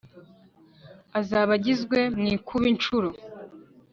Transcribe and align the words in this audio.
Azabagwize 1.19 1.83
f 2.11 2.17
mwikube 2.19 2.65
incuro 2.73 3.09